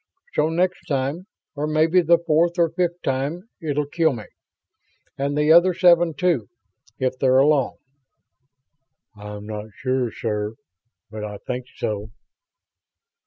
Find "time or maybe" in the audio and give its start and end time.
0.87-2.01